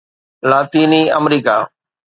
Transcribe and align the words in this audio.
لاطيني 0.49 1.01
آمريڪا 1.17 1.55